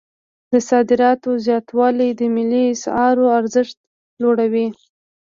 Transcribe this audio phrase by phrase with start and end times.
[0.51, 3.77] د صادراتو زیاتوالی د ملي اسعارو ارزښت
[4.21, 4.67] لوړوي.